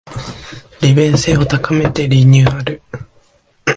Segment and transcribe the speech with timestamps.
[0.81, 2.81] 利便性を高めてリニューアル